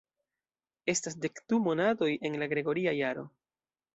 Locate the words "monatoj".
1.67-2.09